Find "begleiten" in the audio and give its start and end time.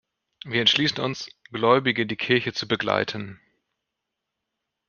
2.67-3.39